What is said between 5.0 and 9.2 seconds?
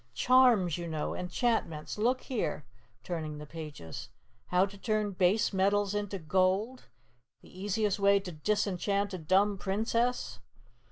BASE METALS INTO GOLD.' 'THE EASIEST WAY TO DISENCHANT A